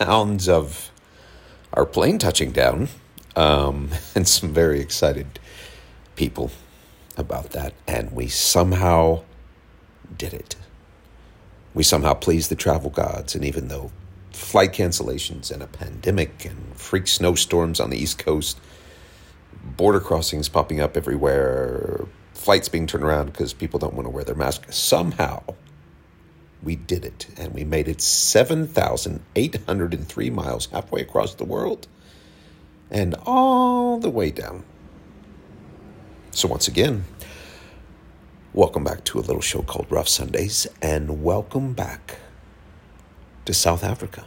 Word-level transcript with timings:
sounds 0.00 0.48
of 0.48 0.90
our 1.74 1.84
plane 1.84 2.18
touching 2.18 2.52
down 2.52 2.88
um, 3.36 3.90
and 4.14 4.26
some 4.26 4.52
very 4.52 4.80
excited 4.80 5.38
people 6.16 6.50
about 7.16 7.50
that. 7.50 7.74
And 7.86 8.12
we 8.12 8.28
somehow 8.28 9.22
did 10.16 10.32
it. 10.32 10.56
We 11.74 11.82
somehow 11.82 12.14
pleased 12.14 12.50
the 12.50 12.56
travel 12.56 12.90
gods. 12.90 13.34
And 13.34 13.44
even 13.44 13.68
though 13.68 13.92
flight 14.32 14.72
cancellations 14.72 15.50
and 15.50 15.62
a 15.62 15.66
pandemic 15.66 16.44
and 16.44 16.74
freak 16.74 17.06
snowstorms 17.06 17.78
on 17.78 17.90
the 17.90 17.98
East 17.98 18.18
Coast, 18.18 18.58
border 19.76 20.00
crossings 20.00 20.48
popping 20.48 20.80
up 20.80 20.96
everywhere, 20.96 22.06
flights 22.32 22.70
being 22.70 22.86
turned 22.86 23.04
around 23.04 23.26
because 23.26 23.52
people 23.52 23.78
don't 23.78 23.94
want 23.94 24.06
to 24.06 24.10
wear 24.10 24.24
their 24.24 24.34
mask, 24.34 24.64
somehow 24.72 25.42
we 26.62 26.76
did 26.76 27.04
it. 27.04 27.26
And 27.36 27.52
we 27.54 27.64
made 27.64 27.88
it 27.88 28.00
7,803 28.00 30.30
miles 30.30 30.66
halfway 30.66 31.00
across 31.00 31.34
the 31.34 31.44
world 31.44 31.88
and 32.90 33.16
all 33.24 33.98
the 33.98 34.10
way 34.10 34.30
down. 34.30 34.62
So, 36.32 36.46
once 36.48 36.68
again, 36.68 37.04
welcome 38.52 38.84
back 38.84 39.02
to 39.04 39.18
a 39.18 39.20
little 39.20 39.42
show 39.42 39.62
called 39.62 39.86
Rough 39.90 40.08
Sundays, 40.08 40.66
and 40.80 41.24
welcome 41.24 41.72
back 41.72 42.18
to 43.46 43.54
South 43.54 43.82
Africa. 43.82 44.26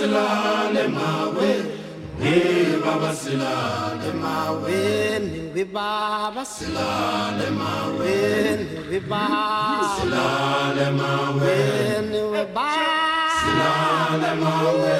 babasilale 0.00 0.88
mawe. 0.88 1.50
Babasilale 2.84 4.10
mawe. 4.22 4.80
Babasilale 5.74 7.50
mawe. 7.50 8.14
Babasilale 9.08 10.86
mawe. 11.00 11.56
babasilale 13.42 14.30
mawe. 14.42 14.96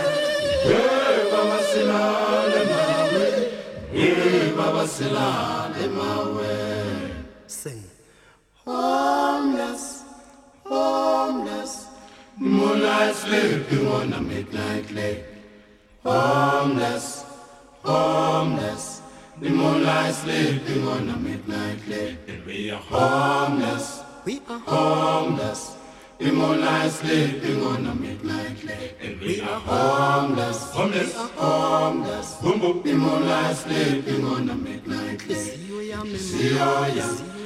Babasilale 1.32 2.60
mawe. 2.72 3.26
Babasilale 4.56 5.84
mawe. 5.96 6.52
Sing. 7.46 7.82
Homeless 8.66 9.86
homeless 10.64 11.49
moonlight 12.40 13.14
sleeping 13.14 13.86
on 13.86 14.12
a 14.12 14.20
midnight 14.20 14.90
lake 14.90 15.24
homeless 16.02 17.24
homeless. 17.82 19.02
The 19.40 19.50
moonlight 19.50 20.14
sleeping 20.14 20.86
on 20.88 21.08
a 21.08 21.16
midnight 21.16 21.86
lake 21.88 22.18
and 22.28 22.44
we 22.44 22.70
are 22.70 22.80
homeless 22.80 24.02
we 24.24 24.40
are 24.48 24.58
homeless. 24.58 25.76
The 26.18 26.30
moonlight 26.30 26.90
sleeping 26.90 27.62
on 27.64 27.86
a 27.86 27.94
midnight 27.94 28.62
lake, 28.64 28.96
and 29.00 29.18
we 29.20 29.40
are 29.40 29.60
homeless, 29.60 30.70
homeless, 30.72 31.14
homeless. 31.14 32.34
Boom 32.42 32.60
boom. 32.60 32.82
The 32.82 32.92
moonlight 32.92 33.56
sleeping 33.56 34.24
on 34.26 34.50
a 34.50 34.54
midnight 34.54 35.26
lake. 35.26 35.38
See 35.38 35.64
you, 35.66 35.80
ya, 35.80 36.02
see 36.04 36.48
you, 36.48 36.54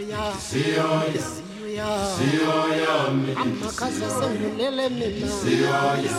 ya, 0.09 0.33
see 0.33 0.75
ya, 0.75 1.03
see 1.13 1.44
Siyoya 1.75 2.07
Siyoya 2.19 2.95
Amakasa 3.43 4.09
sengulele 4.11 4.87
mina 4.95 5.27
Siyoya 5.27 6.15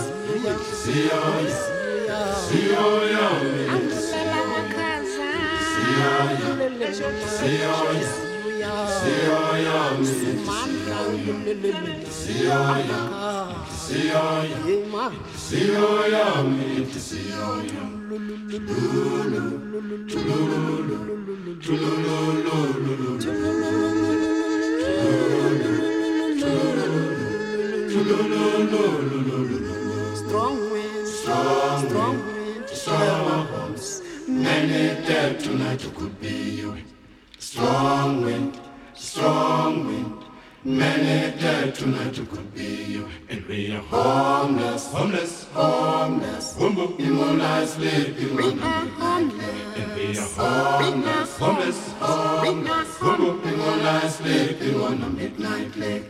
Siyoya 0.83 2.19
Siyoya 2.43 3.27
Angulela 3.71 4.39
makaza 4.51 5.31
Siyoya 5.71 6.91
Siyoya 7.39 8.73
Siyoya 8.99 9.79
Sumanda 10.03 10.99
ngulele 11.07 11.71
mina 11.71 12.09
Siyoya 12.11 13.01
Siyoya 13.79 14.59
Yema 14.67 15.05
Siyoya 15.39 16.25
Siyoya 16.99 17.03
Siyoya 17.07 17.83
Tululu 18.09 19.49
Tululu 20.07 20.39
Tululu 20.43 20.83
Tululu 21.63 23.17
Tululu 23.19 23.94
Strong 28.05 28.69
wind, 30.71 31.07
strong, 31.07 31.87
strong 31.87 32.25
wind, 32.27 32.69
strong 32.69 33.51
winds. 33.51 34.03
Many 34.27 35.01
dead 35.07 35.39
tonight 35.39 35.83
you 35.83 35.89
could 35.89 36.21
be 36.21 36.51
you. 36.61 36.77
Strong 37.39 38.21
wind, 38.21 38.59
strong 38.93 39.87
wind. 39.87 40.23
Many 40.63 41.35
dead 41.41 41.73
tonight 41.73 42.15
you 42.15 42.25
could 42.25 42.53
be 42.53 42.83
you. 42.83 43.09
And 43.27 43.43
we 43.47 43.71
are 43.71 43.81
homeless, 43.81 44.85
homeless, 44.91 45.45
homeless. 45.53 46.53
Boom, 46.53 46.75
boom. 46.75 46.95
In 46.99 47.13
moonlight 47.13 47.67
sleeping 47.69 48.39
on 48.39 48.59
the 48.59 48.65
midnight 48.67 49.33
And 49.77 49.95
we 49.95 50.15
are 50.19 50.27
homeless, 50.27 51.37
homeless, 51.39 51.91
homeless. 51.93 52.99
Boom, 52.99 53.17
boom. 53.17 53.41
In 53.49 53.57
moonlight 53.57 54.11
sleeping 54.11 54.79
on 54.79 55.01
the 55.01 55.09
midnight 55.09 55.75
lake. 55.75 56.03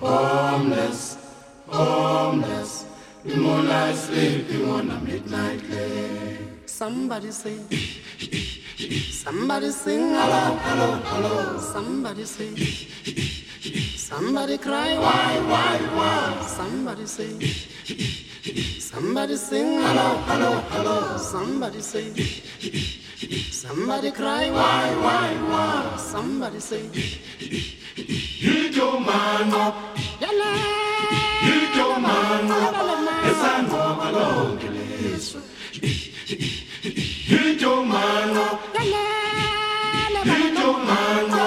Homeless, 0.00 1.19
homeless. 1.70 2.86
In 3.24 3.40
moonlight 3.40 3.94
sleeping 3.94 4.68
on 4.68 4.90
a 4.90 5.00
midnight 5.00 5.62
lake. 5.68 6.66
Somebody 6.66 7.30
say. 7.30 7.58
Somebody 9.10 9.70
sing 9.70 10.08
hello, 10.14 10.56
hello, 10.64 10.90
hello. 11.10 11.58
Somebody 11.58 12.24
say. 12.24 12.54
Somebody 13.96 14.56
cry 14.58 14.98
why, 14.98 15.38
why, 15.52 15.78
why. 15.96 16.46
Somebody 16.46 17.06
say. 17.06 17.38
Somebody 18.80 19.36
sing 19.36 19.80
hello, 19.82 20.16
hello, 20.28 20.52
hello. 20.72 21.18
Somebody 21.18 21.80
say. 21.80 22.12
Somebody 23.52 24.10
cry 24.10 24.50
why, 24.50 24.94
why, 25.04 25.34
why. 25.50 25.96
Somebody 25.98 26.60
say. 26.60 26.88
You 27.96 28.72
don't 28.72 29.04
man 29.04 29.52
up 29.52 29.99
essa 32.30 32.42
norma, 32.42 33.10
essa 33.28 33.62
norma 33.62 34.10
logo 34.10 34.58
isso. 35.16 35.38
Hijo 37.28 37.84
mano, 37.84 38.58
hijo 40.24 40.72
mano, 40.88 41.38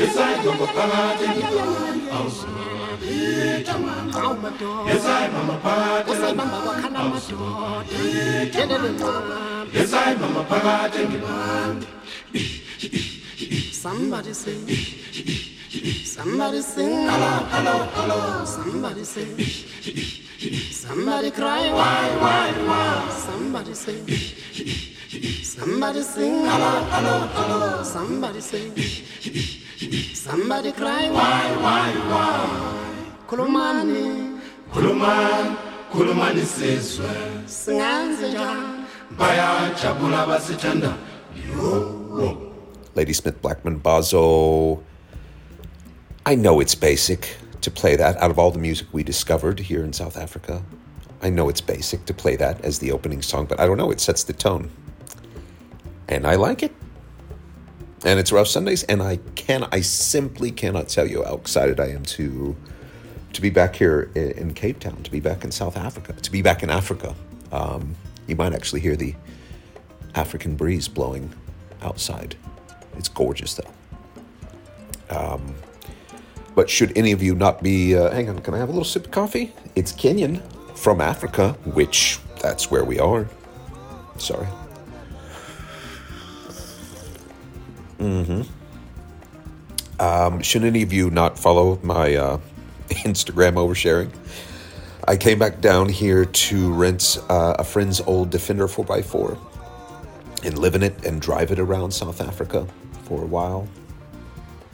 essa 0.00 0.26
norma 0.42 0.66
parte 0.66 1.24
ao 2.10 2.30
Hijo 3.02 3.78
mano, 3.78 4.88
essa 4.88 5.28
norma 5.28 5.56
parte 5.58 6.10
ao 6.10 7.20
Senhor. 7.20 7.84
Essa 9.74 10.14
norma 10.14 10.44
parte 10.44 10.98
ao 11.00 12.04
Somebody 13.72 14.32
say. 14.32 15.53
Somebody 16.14 16.62
sing 16.62 17.10
hello, 17.10 17.32
hello, 17.50 17.76
hello. 17.98 18.44
Somebody 18.46 19.02
sing 19.02 19.34
Somebody 20.70 21.30
cry 21.32 21.72
why, 21.74 22.06
why, 22.22 22.50
why. 22.70 23.10
Somebody 23.26 23.74
sing 23.74 24.06
Somebody 25.42 26.02
sing 26.02 26.46
hello, 26.46 26.72
hello, 26.94 27.16
hello. 27.34 27.82
Somebody 27.82 28.40
sing 28.40 28.70
Somebody 30.14 30.70
cry 30.70 31.10
why, 31.10 31.50
why, 31.64 31.90
why. 32.06 32.46
Kulumani, 33.26 34.38
kulumani, 34.72 35.56
kulumani 35.90 36.42
sizwe. 36.46 37.10
Singenze 37.46 38.28
njani? 38.30 38.86
Bayajabula 39.18 40.26
basithanda. 40.26 40.94
Yo. 41.34 42.38
Ladysmith 42.94 43.42
Black 43.42 43.64
Mambazo. 43.64 44.78
I 46.26 46.34
know 46.34 46.60
it's 46.60 46.74
basic 46.74 47.36
to 47.60 47.70
play 47.70 47.96
that 47.96 48.16
out 48.16 48.30
of 48.30 48.38
all 48.38 48.50
the 48.50 48.58
music 48.58 48.86
we 48.92 49.02
discovered 49.02 49.58
here 49.58 49.84
in 49.84 49.92
South 49.92 50.16
Africa. 50.16 50.62
I 51.20 51.28
know 51.28 51.50
it's 51.50 51.60
basic 51.60 52.06
to 52.06 52.14
play 52.14 52.36
that 52.36 52.64
as 52.64 52.78
the 52.78 52.92
opening 52.92 53.20
song, 53.20 53.44
but 53.44 53.60
I 53.60 53.66
don't 53.66 53.76
know, 53.76 53.90
it 53.90 54.00
sets 54.00 54.24
the 54.24 54.32
tone. 54.32 54.70
And 56.08 56.26
I 56.26 56.36
like 56.36 56.62
it. 56.62 56.72
And 58.04 58.18
it's 58.18 58.32
Rough 58.32 58.48
Sundays, 58.48 58.84
and 58.84 59.02
I 59.02 59.16
can 59.34 59.66
I 59.72 59.80
simply 59.80 60.50
cannot 60.50 60.88
tell 60.88 61.06
you 61.06 61.24
how 61.24 61.34
excited 61.36 61.80
I 61.80 61.88
am 61.88 62.04
to 62.04 62.54
to 63.32 63.40
be 63.40 63.50
back 63.50 63.76
here 63.76 64.10
in 64.14 64.54
Cape 64.54 64.78
Town, 64.78 65.02
to 65.02 65.10
be 65.10 65.20
back 65.20 65.44
in 65.44 65.50
South 65.50 65.76
Africa, 65.76 66.12
to 66.12 66.30
be 66.30 66.42
back 66.42 66.62
in 66.62 66.70
Africa. 66.70 67.14
Um, 67.50 67.96
you 68.26 68.36
might 68.36 68.52
actually 68.52 68.80
hear 68.80 68.96
the 68.96 69.14
African 70.14 70.54
breeze 70.56 70.86
blowing 70.88 71.32
outside. 71.82 72.36
It's 72.96 73.08
gorgeous, 73.08 73.54
though. 73.54 75.16
Um, 75.16 75.54
but 76.54 76.70
should 76.70 76.96
any 76.96 77.12
of 77.12 77.22
you 77.22 77.34
not 77.34 77.62
be, 77.62 77.96
uh, 77.96 78.10
hang 78.10 78.28
on, 78.28 78.38
can 78.38 78.54
I 78.54 78.58
have 78.58 78.68
a 78.68 78.72
little 78.72 78.84
sip 78.84 79.06
of 79.06 79.10
coffee? 79.10 79.52
It's 79.74 79.92
Kenyan 79.92 80.40
from 80.76 81.00
Africa, 81.00 81.56
which 81.64 82.18
that's 82.40 82.70
where 82.70 82.84
we 82.84 82.98
are. 82.98 83.28
Sorry. 84.18 84.46
Mm-hmm. 87.98 88.42
Um, 90.00 90.42
should 90.42 90.64
any 90.64 90.82
of 90.82 90.92
you 90.92 91.10
not 91.10 91.38
follow 91.38 91.78
my 91.82 92.14
uh, 92.14 92.40
Instagram 92.88 93.54
oversharing? 93.54 94.10
I 95.06 95.16
came 95.16 95.38
back 95.38 95.60
down 95.60 95.88
here 95.88 96.24
to 96.24 96.72
rent 96.72 97.18
uh, 97.28 97.56
a 97.58 97.64
friend's 97.64 98.00
old 98.00 98.30
Defender 98.30 98.66
4x4 98.66 99.38
and 100.44 100.58
live 100.58 100.74
in 100.74 100.82
it 100.82 101.04
and 101.04 101.20
drive 101.20 101.50
it 101.50 101.58
around 101.58 101.90
South 101.92 102.20
Africa 102.20 102.66
for 103.04 103.22
a 103.22 103.26
while. 103.26 103.68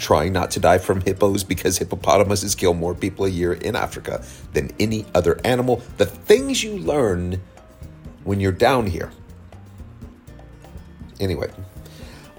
Trying 0.01 0.33
not 0.33 0.51
to 0.53 0.61
die 0.61 0.79
from 0.79 1.03
hippos 1.03 1.45
because 1.45 1.77
hippopotamuses 1.77 2.55
kill 2.55 2.73
more 2.73 2.95
people 2.95 3.27
a 3.27 3.29
year 3.29 3.53
in 3.53 3.77
Africa 3.77 4.25
than 4.55 4.71
any 4.81 5.05
other 5.15 5.39
animal. 5.45 5.83
The 5.99 6.07
things 6.07 6.65
you 6.65 6.79
learn 6.79 7.39
when 8.25 8.41
you're 8.41 8.51
down 8.51 8.87
here. 8.87 9.11
Anyway, 11.21 11.51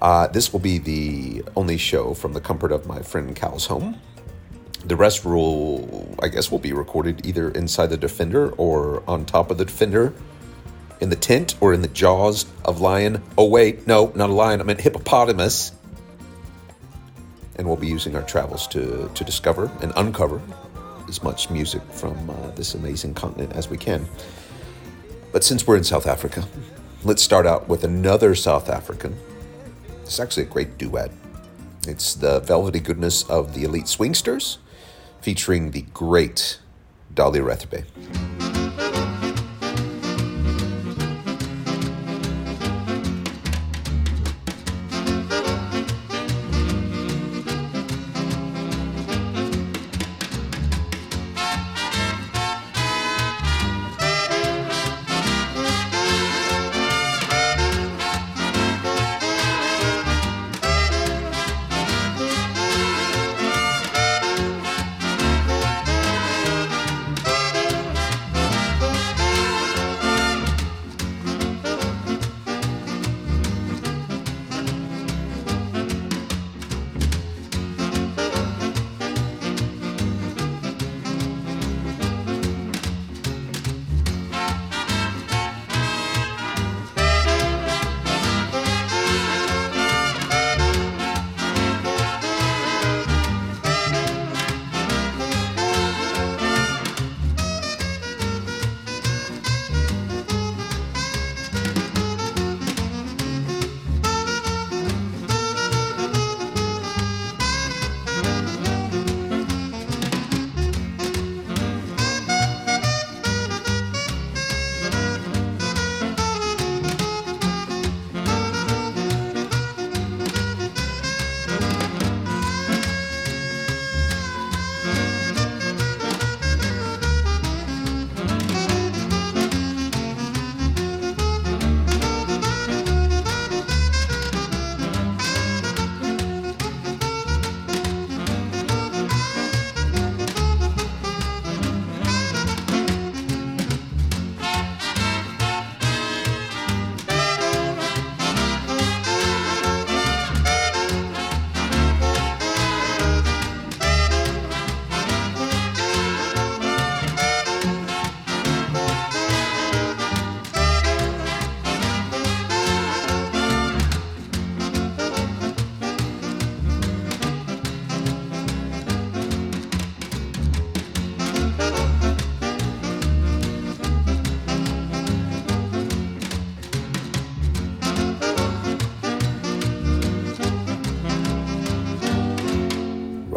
uh, 0.00 0.26
this 0.26 0.52
will 0.52 0.58
be 0.58 0.78
the 0.78 1.44
only 1.54 1.76
show 1.76 2.14
from 2.14 2.32
the 2.32 2.40
comfort 2.40 2.72
of 2.72 2.84
my 2.84 3.00
friend 3.00 3.36
Cal's 3.36 3.66
home. 3.66 3.96
The 4.84 4.96
rest 4.96 5.24
will, 5.24 6.16
I 6.20 6.26
guess, 6.26 6.50
will 6.50 6.58
be 6.58 6.72
recorded 6.72 7.24
either 7.24 7.52
inside 7.52 7.90
the 7.90 7.96
Defender 7.96 8.50
or 8.56 9.04
on 9.06 9.24
top 9.24 9.52
of 9.52 9.58
the 9.58 9.64
Defender, 9.64 10.12
in 11.00 11.10
the 11.10 11.16
tent 11.16 11.54
or 11.60 11.72
in 11.72 11.82
the 11.82 11.88
jaws 11.88 12.46
of 12.64 12.80
lion. 12.80 13.22
Oh 13.38 13.48
wait, 13.48 13.86
no, 13.86 14.10
not 14.16 14.30
a 14.30 14.32
lion. 14.32 14.60
I 14.60 14.64
meant 14.64 14.80
hippopotamus. 14.80 15.70
And 17.56 17.66
we'll 17.66 17.76
be 17.76 17.86
using 17.86 18.16
our 18.16 18.22
travels 18.22 18.66
to 18.68 19.10
to 19.14 19.24
discover 19.24 19.70
and 19.82 19.92
uncover 19.96 20.40
as 21.08 21.22
much 21.22 21.50
music 21.50 21.82
from 21.90 22.30
uh, 22.30 22.50
this 22.52 22.74
amazing 22.74 23.14
continent 23.14 23.52
as 23.54 23.68
we 23.68 23.76
can. 23.76 24.06
But 25.32 25.44
since 25.44 25.66
we're 25.66 25.76
in 25.76 25.84
South 25.84 26.06
Africa, 26.06 26.46
let's 27.04 27.22
start 27.22 27.46
out 27.46 27.68
with 27.68 27.84
another 27.84 28.34
South 28.34 28.68
African. 28.68 29.16
It's 30.02 30.20
actually 30.20 30.44
a 30.44 30.46
great 30.46 30.78
duet. 30.78 31.10
It's 31.86 32.14
the 32.14 32.40
velvety 32.40 32.80
goodness 32.80 33.24
of 33.28 33.54
the 33.54 33.64
Elite 33.64 33.86
Swingsters, 33.86 34.58
featuring 35.20 35.70
the 35.70 35.82
great 35.92 36.58
Dolly 37.14 37.40
Rathebe. 37.40 37.84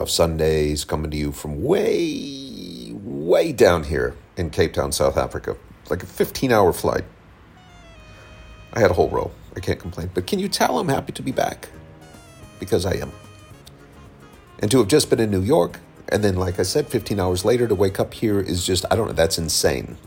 Rough 0.06 0.12
Sundays 0.12 0.86
coming 0.86 1.10
to 1.10 1.18
you 1.18 1.32
from 1.32 1.64
way, 1.64 2.92
way 2.94 3.52
down 3.52 3.86
here 3.86 4.16
in 4.38 4.52
Cape 4.52 4.74
Town, 4.74 4.92
South 4.92 5.18
Africa. 5.18 5.58
Like 5.90 6.04
a 6.04 6.06
15 6.06 6.52
hour 6.52 6.72
flight. 6.74 7.06
I 8.74 8.82
had 8.82 8.92
a 8.92 8.94
whole 8.94 9.10
row. 9.10 9.32
I 9.56 9.62
can't 9.62 9.80
complain. 9.80 10.12
But 10.14 10.28
can 10.28 10.38
you 10.38 10.48
tell 10.48 10.78
I'm 10.78 10.90
happy 10.90 11.12
to 11.14 11.24
be 11.24 11.32
back? 11.32 11.70
Because 12.60 12.86
I 12.86 12.98
am. 12.98 13.12
And 14.60 14.70
to 14.70 14.78
have 14.78 14.90
just 14.90 15.10
been 15.10 15.20
in 15.20 15.32
New 15.32 15.42
York, 15.42 15.80
and 16.10 16.24
then, 16.24 16.36
like 16.36 16.60
I 16.60 16.64
said, 16.64 16.88
15 16.88 17.20
hours 17.20 17.44
later 17.44 17.68
to 17.68 17.74
wake 17.74 18.00
up 18.00 18.14
here 18.14 18.40
is 18.40 18.64
just, 18.64 18.86
I 18.92 18.96
don't 18.96 19.08
know, 19.08 19.14
that's 19.14 19.40
insane. 19.40 19.98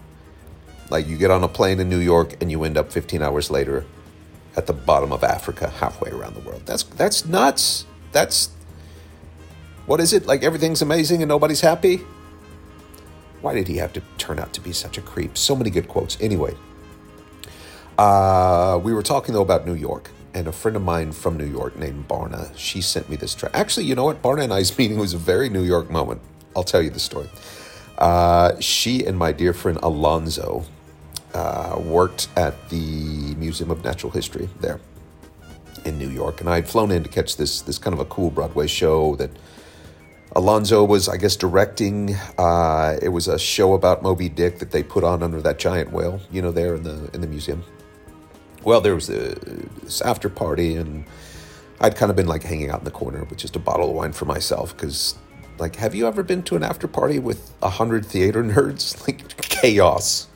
Like 0.90 1.08
you 1.08 1.16
get 1.16 1.32
on 1.32 1.42
a 1.42 1.48
plane 1.48 1.80
in 1.80 1.88
New 1.88 1.98
York 1.98 2.40
and 2.40 2.52
you 2.52 2.62
end 2.62 2.76
up 2.76 2.92
15 2.92 3.20
hours 3.20 3.50
later 3.50 3.84
at 4.56 4.68
the 4.68 4.72
bottom 4.72 5.10
of 5.12 5.24
Africa, 5.24 5.70
halfway 5.70 6.12
around 6.12 6.36
the 6.36 6.40
world. 6.48 6.62
That's 6.66 6.84
that's 6.84 7.26
nuts. 7.26 7.84
That's 8.12 8.50
what 9.88 10.00
is 10.00 10.12
it? 10.12 10.26
Like 10.26 10.44
everything's 10.44 10.82
amazing 10.82 11.22
and 11.22 11.28
nobody's 11.28 11.62
happy? 11.62 12.02
Why 13.40 13.54
did 13.54 13.68
he 13.68 13.78
have 13.78 13.92
to 13.94 14.02
turn 14.18 14.38
out 14.38 14.52
to 14.52 14.60
be 14.60 14.72
such 14.72 14.98
a 14.98 15.00
creep? 15.00 15.38
So 15.38 15.56
many 15.56 15.70
good 15.70 15.88
quotes. 15.88 16.20
Anyway, 16.20 16.54
uh, 17.96 18.78
we 18.82 18.92
were 18.92 19.02
talking 19.02 19.32
though 19.32 19.42
about 19.42 19.66
New 19.66 19.74
York, 19.74 20.10
and 20.34 20.46
a 20.46 20.52
friend 20.52 20.76
of 20.76 20.82
mine 20.82 21.12
from 21.12 21.38
New 21.38 21.46
York 21.46 21.76
named 21.76 22.06
Barna, 22.06 22.52
she 22.54 22.82
sent 22.82 23.08
me 23.08 23.16
this 23.16 23.34
track. 23.34 23.52
Actually, 23.54 23.86
you 23.86 23.94
know 23.94 24.04
what? 24.04 24.20
Barna 24.22 24.44
and 24.44 24.52
I's 24.52 24.76
meeting 24.78 24.98
was 24.98 25.14
a 25.14 25.18
very 25.18 25.48
New 25.48 25.64
York 25.64 25.90
moment. 25.90 26.20
I'll 26.54 26.64
tell 26.64 26.82
you 26.82 26.90
the 26.90 27.00
story. 27.00 27.30
Uh, 27.96 28.60
she 28.60 29.06
and 29.06 29.16
my 29.16 29.32
dear 29.32 29.54
friend 29.54 29.78
Alonzo 29.82 30.64
uh, 31.32 31.80
worked 31.82 32.28
at 32.36 32.68
the 32.68 33.34
Museum 33.36 33.70
of 33.70 33.82
Natural 33.82 34.12
History 34.12 34.50
there 34.60 34.80
in 35.86 35.98
New 35.98 36.10
York, 36.10 36.40
and 36.42 36.50
I 36.50 36.56
had 36.56 36.68
flown 36.68 36.90
in 36.90 37.02
to 37.04 37.08
catch 37.08 37.38
this 37.38 37.62
this 37.62 37.78
kind 37.78 37.94
of 37.94 38.00
a 38.00 38.04
cool 38.04 38.30
Broadway 38.30 38.66
show 38.66 39.16
that 39.16 39.30
Alonzo 40.38 40.84
was, 40.84 41.08
I 41.08 41.16
guess, 41.16 41.34
directing. 41.34 42.14
Uh, 42.38 42.96
it 43.02 43.08
was 43.08 43.26
a 43.26 43.40
show 43.40 43.74
about 43.74 44.04
Moby 44.04 44.28
Dick 44.28 44.60
that 44.60 44.70
they 44.70 44.84
put 44.84 45.02
on 45.02 45.20
under 45.20 45.42
that 45.42 45.58
giant 45.58 45.92
whale, 45.92 46.20
you 46.30 46.40
know, 46.40 46.52
there 46.52 46.76
in 46.76 46.84
the 46.84 47.10
in 47.12 47.20
the 47.20 47.26
museum. 47.26 47.64
Well, 48.62 48.80
there 48.80 48.94
was 48.94 49.10
a, 49.10 49.34
this 49.82 50.00
after 50.00 50.28
party, 50.28 50.76
and 50.76 51.04
I'd 51.80 51.96
kind 51.96 52.08
of 52.10 52.14
been 52.16 52.28
like 52.28 52.44
hanging 52.44 52.70
out 52.70 52.78
in 52.78 52.84
the 52.84 52.92
corner 52.92 53.24
with 53.24 53.36
just 53.36 53.56
a 53.56 53.58
bottle 53.58 53.90
of 53.90 53.96
wine 53.96 54.12
for 54.12 54.26
myself 54.26 54.76
because, 54.76 55.16
like, 55.58 55.74
have 55.74 55.92
you 55.92 56.06
ever 56.06 56.22
been 56.22 56.44
to 56.44 56.54
an 56.54 56.62
after 56.62 56.86
party 56.86 57.18
with 57.18 57.50
a 57.60 57.70
hundred 57.70 58.06
theater 58.06 58.44
nerds? 58.44 58.96
Like 59.08 59.36
chaos 59.38 60.28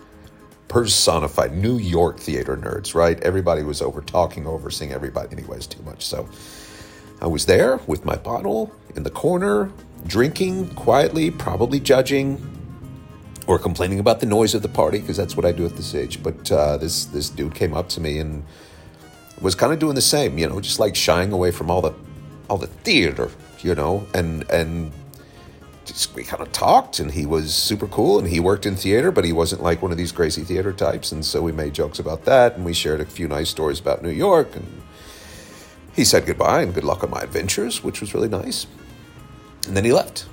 personified. 0.67 1.53
New 1.55 1.79
York 1.79 2.19
theater 2.19 2.57
nerds, 2.57 2.95
right? 2.95 3.21
Everybody 3.21 3.63
was 3.63 3.81
over 3.81 4.01
talking 4.01 4.49
over, 4.49 4.69
seeing 4.69 4.91
everybody. 4.91 5.31
Anyways, 5.31 5.69
too 5.69 5.83
much. 5.85 6.05
So 6.05 6.29
I 7.21 7.27
was 7.27 7.47
there 7.47 7.77
with 7.87 8.05
my 8.05 8.17
bottle 8.17 8.73
in 8.97 9.05
the 9.05 9.11
corner, 9.11 9.71
drinking 10.07 10.69
quietly, 10.75 11.31
probably 11.31 11.81
judging 11.81 12.49
or 13.47 13.59
complaining 13.59 13.99
about 13.99 14.21
the 14.21 14.27
noise 14.27 14.55
of 14.55 14.63
the 14.63 14.69
party 14.69 15.01
because 15.01 15.17
that's 15.17 15.37
what 15.37 15.45
I 15.45 15.53
do 15.53 15.65
at 15.67 15.77
this 15.77 15.95
age. 15.95 16.23
But 16.23 16.51
uh, 16.51 16.77
this 16.77 17.07
this 17.07 17.29
dude 17.29 17.55
came 17.55 17.75
up 17.75 17.89
to 17.91 18.01
me 18.01 18.19
and 18.19 18.45
was 19.41 19.55
kind 19.55 19.73
of 19.73 19.79
doing 19.79 19.95
the 19.95 20.01
same, 20.01 20.39
you 20.39 20.49
know, 20.49 20.61
just 20.61 20.79
like 20.79 20.95
shying 20.95 21.33
away 21.33 21.51
from 21.51 21.71
all 21.71 21.83
the 21.83 21.93
all 22.49 22.59
the 22.59 22.67
theater, 22.67 23.31
you 23.61 23.75
know, 23.75 24.07
and 24.15 24.49
and 24.51 24.93
just, 25.85 26.15
we 26.15 26.23
kind 26.23 26.41
of 26.41 26.53
talked 26.53 27.01
and 27.01 27.11
he 27.11 27.27
was 27.27 27.55
super 27.55 27.89
cool 27.89 28.19
and 28.19 28.29
he 28.29 28.39
worked 28.39 28.67
in 28.67 28.77
theater 28.77 29.11
but 29.11 29.25
he 29.25 29.33
wasn't 29.33 29.61
like 29.61 29.83
one 29.83 29.91
of 29.91 29.99
these 29.99 30.13
crazy 30.13 30.43
theater 30.43 30.73
types. 30.73 31.13
And 31.13 31.25
so 31.25 31.43
we 31.43 31.53
made 31.53 31.75
jokes 31.75 31.99
about 31.99 32.25
that 32.25 32.57
and 32.57 32.65
we 32.65 32.73
shared 32.73 33.01
a 33.01 33.05
few 33.05 33.27
nice 33.27 33.51
stories 33.51 33.81
about 33.81 34.03
new 34.03 34.11
york. 34.11 34.55
And 34.55 34.83
he 35.95 36.05
said 36.05 36.25
goodbye 36.25 36.63
and 36.63 36.73
good 36.73 36.85
luck 36.85 37.03
on 37.03 37.11
my 37.11 37.21
adventures 37.21 37.83
which 37.83 38.01
was 38.01 38.15
really 38.15 38.29
nice 38.29 38.67
and 39.67 39.77
then 39.77 39.85
he 39.85 39.93
left 39.93 40.27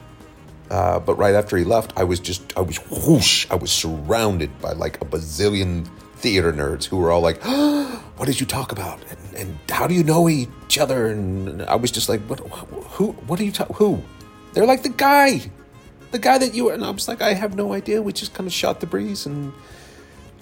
uh, 0.71 0.99
but 0.99 1.15
right 1.15 1.35
after 1.35 1.57
he 1.57 1.63
left 1.63 1.93
i 1.97 2.03
was 2.03 2.19
just 2.19 2.55
i 2.57 2.61
was 2.61 2.77
whoosh 2.89 3.49
i 3.51 3.55
was 3.55 3.71
surrounded 3.71 4.49
by 4.61 4.71
like 4.73 5.01
a 5.01 5.05
bazillion 5.05 5.87
theater 6.15 6.51
nerds 6.51 6.83
who 6.85 6.97
were 6.97 7.11
all 7.11 7.21
like 7.21 7.39
oh, 7.45 8.03
what 8.17 8.25
did 8.25 8.39
you 8.39 8.45
talk 8.45 8.71
about 8.71 8.99
and, 9.09 9.35
and 9.35 9.57
how 9.69 9.87
do 9.87 9.93
you 9.93 10.03
know 10.03 10.27
each 10.27 10.77
other 10.77 11.07
and 11.07 11.61
i 11.63 11.75
was 11.75 11.91
just 11.91 12.09
like 12.09 12.21
what 12.21 12.39
who 12.39 13.11
what 13.27 13.39
are 13.39 13.43
you 13.43 13.51
talking 13.51 13.75
who 13.75 14.01
they're 14.53 14.65
like 14.65 14.83
the 14.83 14.89
guy, 14.89 15.41
the 16.11 16.19
guy 16.19 16.37
that 16.37 16.53
you 16.53 16.65
were. 16.65 16.73
And 16.73 16.83
I 16.83 16.89
was 16.89 17.07
like, 17.07 17.21
I 17.21 17.33
have 17.33 17.55
no 17.55 17.73
idea. 17.73 18.01
We 18.01 18.13
just 18.13 18.33
kind 18.33 18.47
of 18.47 18.53
shot 18.53 18.79
the 18.79 18.87
breeze, 18.87 19.25
and 19.25 19.53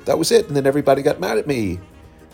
that 0.05 0.17
was 0.17 0.31
it. 0.31 0.47
And 0.47 0.55
then 0.55 0.65
everybody 0.65 1.01
got 1.01 1.19
mad 1.19 1.37
at 1.37 1.47
me 1.47 1.79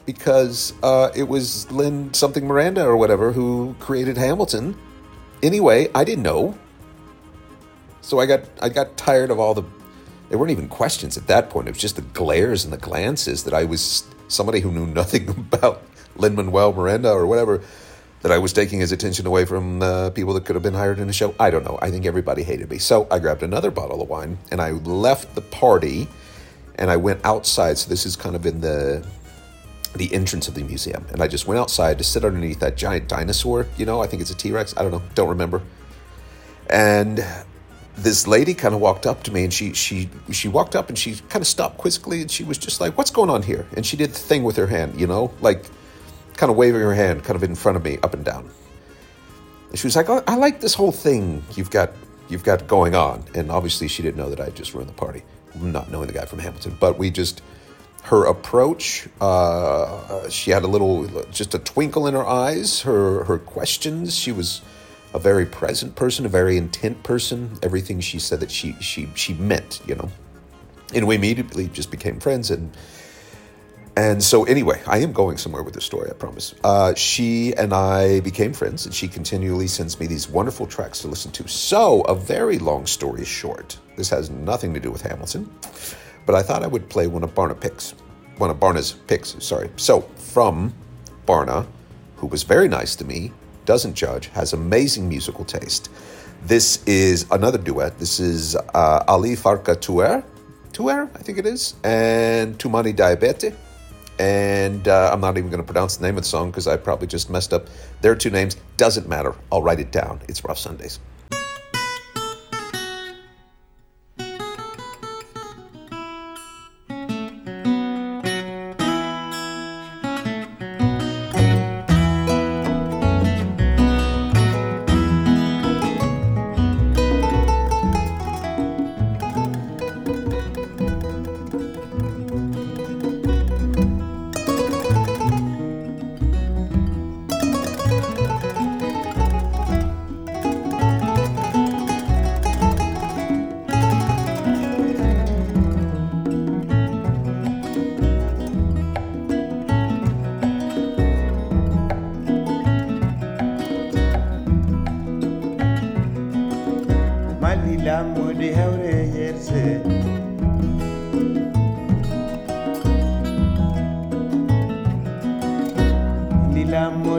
because 0.06 0.74
uh, 0.84 1.10
it 1.16 1.24
was 1.24 1.72
Lin 1.72 2.14
something 2.14 2.46
Miranda 2.46 2.86
or 2.86 2.98
whatever 2.98 3.32
who 3.32 3.76
created 3.80 4.18
Hamilton. 4.18 4.78
Anyway, 5.44 5.90
I 5.94 6.04
didn't 6.06 6.24
know, 6.24 6.58
so 8.02 8.20
I 8.20 8.26
got 8.26 8.46
I 8.62 8.70
got 8.70 8.98
tired 8.98 9.30
of 9.30 9.40
all 9.40 9.54
the. 9.54 9.64
There 10.30 10.40
weren't 10.40 10.52
even 10.52 10.70
questions 10.70 11.18
at 11.18 11.28
that 11.28 11.52
point. 11.52 11.68
It 11.68 11.72
was 11.72 11.82
just 11.82 11.98
the 11.98 12.02
glares 12.02 12.64
and 12.64 12.74
the 12.74 12.78
glances 12.78 13.44
that 13.44 13.54
I 13.54 13.66
was 13.66 14.06
somebody 14.30 14.62
who 14.62 14.72
knew 14.72 14.88
nothing 15.02 15.30
about 15.30 15.84
Lin 16.16 16.36
Manuel 16.36 16.74
Miranda 16.74 17.12
or 17.12 17.28
whatever 17.28 17.62
that 18.22 18.32
I 18.32 18.38
was 18.38 18.54
taking 18.54 18.80
his 18.80 18.94
attention 18.94 19.28
away 19.28 19.44
from 19.44 19.82
uh, 19.82 20.10
people 20.12 20.34
that 20.36 20.46
could 20.46 20.56
have 20.56 20.64
been 20.64 20.74
hired 20.74 20.98
in 20.98 21.08
the 21.08 21.14
show. 21.14 21.36
I 21.38 21.50
don't 21.50 21.66
know. 21.66 21.78
I 21.82 21.92
think 21.92 22.06
everybody 22.06 22.42
hated 22.42 22.70
me. 22.70 22.78
So 22.78 23.06
I 23.12 23.20
grabbed 23.20 23.44
another 23.44 23.70
bottle 23.70 24.02
of 24.02 24.08
wine 24.08 24.38
and 24.50 24.62
I 24.62 24.72
left 24.72 25.36
the 25.36 25.42
party 25.42 26.08
and 26.76 26.90
I 26.90 26.96
went 26.96 27.20
outside. 27.26 27.78
So 27.78 27.90
this 27.90 28.06
is 28.06 28.16
kind 28.16 28.34
of 28.34 28.46
in 28.46 28.62
the 28.62 29.06
the 29.96 30.14
entrance 30.14 30.48
of 30.48 30.56
the 30.56 30.64
museum. 30.64 31.06
And 31.12 31.22
I 31.22 31.28
just 31.28 31.48
went 31.48 31.60
outside 31.60 31.98
to 32.00 32.04
sit 32.04 32.26
underneath 32.26 32.60
that 32.60 32.76
giant 32.76 33.08
dinosaur. 33.08 33.68
You 33.78 33.86
know, 33.86 34.02
I 34.02 34.08
think 34.08 34.22
it's 34.22 34.32
a 34.32 34.36
T 34.36 34.52
Rex. 34.52 34.74
I 34.78 34.82
don't 34.82 34.92
know. 34.92 35.02
Don't 35.16 35.30
remember. 35.30 35.62
And 36.70 37.24
this 37.96 38.28
lady 38.28 38.54
kind 38.54 38.74
of 38.74 38.82
walked 38.82 39.06
up 39.06 39.24
to 39.24 39.32
me 39.32 39.44
and 39.44 39.54
she 39.54 39.74
she 39.74 40.10
she 40.32 40.48
walked 40.48 40.76
up 40.76 40.90
and 40.90 40.98
she 40.98 41.16
kind 41.30 41.42
of 41.42 41.48
stopped 41.48 41.78
quizzically 41.78 42.22
and 42.22 42.32
she 42.32 42.44
was 42.44 42.58
just 42.58 42.82
like, 42.82 42.98
"What's 42.98 43.12
going 43.12 43.30
on 43.30 43.44
here?" 43.44 43.68
And 43.76 43.86
she 43.86 43.98
did 43.98 44.10
the 44.12 44.20
thing 44.20 44.44
with 44.44 44.56
her 44.56 44.68
hand, 44.68 45.00
you 45.00 45.06
know, 45.06 45.32
like 45.42 45.66
kind 46.36 46.50
of 46.50 46.56
waving 46.56 46.82
her 46.82 46.94
hand 46.94 47.24
kind 47.24 47.36
of 47.36 47.44
in 47.44 47.56
front 47.56 47.78
of 47.78 47.84
me 47.84 47.98
up 48.04 48.14
and 48.14 48.26
down. 48.26 48.50
And 49.70 49.80
she 49.80 49.88
was 49.88 49.96
like, 49.96 50.10
oh, 50.10 50.24
I 50.28 50.36
like 50.36 50.62
this 50.62 50.74
whole 50.74 50.92
thing 50.92 51.44
you've 51.56 51.72
got 51.72 51.92
you've 52.30 52.44
got 52.44 52.68
going 52.68 52.96
on. 52.96 53.24
And 53.36 53.52
obviously 53.52 53.88
she 53.88 54.02
didn't 54.02 54.18
know 54.18 54.30
that 54.30 54.40
I 54.40 54.50
just 54.50 54.74
ruined 54.74 54.90
the 54.90 54.94
party, 54.94 55.24
not 55.56 55.90
knowing 55.92 56.08
the 56.08 56.14
guy 56.14 56.26
from 56.26 56.40
Hamilton. 56.40 56.78
But 56.80 56.98
we 56.98 57.12
just 57.12 57.42
her 58.04 58.26
approach, 58.26 59.08
uh, 59.22 60.30
she 60.30 60.52
had 60.52 60.64
a 60.64 60.68
little 60.68 61.08
just 61.32 61.56
a 61.56 61.60
twinkle 61.60 62.08
in 62.08 62.14
her 62.14 62.26
eyes, 62.26 62.82
her 62.82 63.24
her 63.26 63.38
questions, 63.38 64.16
she 64.16 64.32
was 64.32 64.62
a 65.14 65.20
very 65.20 65.46
present 65.46 65.96
person, 65.96 66.26
a 66.26 66.30
very 66.30 66.58
intent 66.58 67.04
person. 67.04 67.58
Everything 67.62 68.00
she 68.00 68.20
said 68.20 68.40
that 68.40 68.52
she 68.52 68.74
she 68.82 69.10
she 69.16 69.34
meant, 69.36 69.82
you 69.88 69.96
know. 69.96 70.10
And 70.94 71.08
we 71.08 71.16
immediately 71.16 71.70
just 71.70 71.92
became 71.92 72.20
friends 72.20 72.52
and 72.52 72.76
and 73.96 74.24
so, 74.24 74.44
anyway, 74.46 74.82
I 74.88 75.00
am 75.00 75.14
going 75.14 75.38
somewhere 75.38 75.62
with 75.62 75.76
this 75.76 75.86
story, 75.86 76.10
I 76.10 76.14
promise. 76.14 76.56
Uh, 76.64 76.96
she 76.96 77.54
and 77.56 77.74
I 77.74 78.22
became 78.22 78.52
friends, 78.52 78.88
and 78.88 78.96
she 78.96 79.08
continually 79.08 79.68
sends 79.68 80.00
me 80.00 80.08
these 80.08 80.28
wonderful 80.28 80.66
tracks 80.66 81.02
to 81.02 81.08
listen 81.08 81.32
to. 81.34 81.48
So, 81.48 82.02
a 82.02 82.16
very 82.16 82.58
long 82.58 82.88
story 82.88 83.24
short, 83.24 83.78
this 83.96 84.10
has 84.10 84.32
nothing 84.32 84.74
to 84.74 84.80
do 84.80 84.90
with 84.90 85.04
Hamilton, 85.04 85.48
but 86.26 86.36
I 86.36 86.42
thought 86.42 86.64
I 86.64 86.68
would 86.68 86.90
play 86.90 87.08
one 87.08 87.24
of 87.24 87.34
Barna 87.34 87.60
picks, 87.60 87.92
one 88.38 88.50
of 88.50 88.58
Barna's 88.58 88.94
picks, 89.08 89.36
sorry. 89.44 89.70
So, 89.78 90.02
from 90.18 90.74
Barna, 91.26 91.68
who 92.16 92.28
was 92.28 92.44
very 92.44 92.68
nice 92.68 92.96
to 92.98 93.06
me, 93.06 93.32
doesn't 93.66 93.94
judge, 93.94 94.28
has 94.28 94.54
amazing 94.54 95.08
musical 95.08 95.46
taste. 95.46 95.90
This 96.46 96.84
is 96.86 97.26
another 97.32 97.58
duet. 97.58 97.98
This 98.00 98.20
is 98.20 98.56
uh, 98.56 99.04
Ali 99.08 99.36
Farka 99.36 99.76
Touré, 99.76 100.24
Touré, 100.74 101.10
I 101.16 101.20
think 101.20 101.38
it 101.38 101.46
is, 101.46 101.76
and 101.84 102.58
Toumani 102.58 102.94
Diabaté 102.94 103.56
and 104.20 104.88
uh, 104.88 105.10
I'm 105.12 105.22
not 105.22 105.38
even 105.38 105.50
going 105.50 105.62
to 105.62 105.66
pronounce 105.66 105.98
the 105.98 106.06
name 106.06 106.18
of 106.18 106.24
the 106.24 106.30
song 106.30 106.52
because 106.52 106.68
I 106.68 106.78
probably 106.78 107.08
just 107.08 107.30
messed 107.30 107.54
up 107.54 107.68
their 108.02 108.16
two 108.16 108.30
names. 108.30 108.56
Doesn't 108.78 109.08
matter. 109.08 109.36
I'll 109.52 109.62
write 109.62 109.80
it 109.80 109.92
down. 109.92 110.22
It's 110.28 110.44
Rough 110.44 110.60
Sundays. 110.60 111.00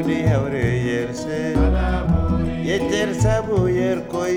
sabuni 0.05 0.21
yawre 0.29 0.65
yerse 0.87 1.57
yeter 2.69 3.15
sabu 3.15 3.69
yer 3.69 4.01
koy 4.13 4.37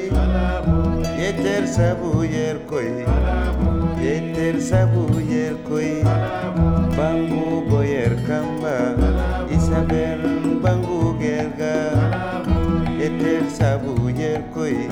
yeter 1.20 1.68
sabu 1.68 2.24
yer 2.24 2.56
koy 2.70 3.04
yeter 4.02 4.62
sabu 4.62 5.04
yer 5.32 5.56
koy 5.68 5.92
bangu 6.98 7.68
boyer 7.70 8.16
kamba 8.28 8.96
isabel 9.52 10.24
bangu 10.64 11.20
gerga 11.20 11.76
yeter 13.02 13.44
sabu 13.60 14.10
yer 14.10 14.42
koy 14.56 14.88